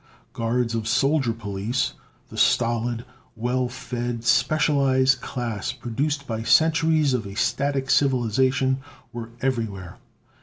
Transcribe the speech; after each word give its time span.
Guards 0.33 0.73
of 0.73 0.87
soldier 0.87 1.31
police, 1.31 1.93
the 2.29 2.35
stolid, 2.35 3.05
well 3.35 3.69
fed, 3.69 4.23
specialized 4.23 5.21
class 5.21 5.73
produced 5.73 6.25
by 6.25 6.41
centuries 6.41 7.13
of 7.13 7.27
a 7.27 7.35
static 7.35 7.91
civilization, 7.91 8.79
were 9.13 9.29
everywhere. 9.43 9.99